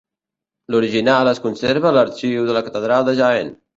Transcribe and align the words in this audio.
L'original 0.75 1.29
es 1.33 1.41
conserva 1.43 1.91
a 1.91 1.93
l'arxiu 1.99 2.49
de 2.49 2.57
la 2.59 2.65
catedral 2.71 3.07
de 3.11 3.15
Jaén. 3.21 3.55